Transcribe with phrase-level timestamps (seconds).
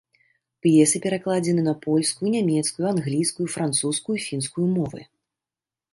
[0.65, 4.99] П'есы перакладзены на польскую, нямецкую, англійскую, французскую, фінскую мовы.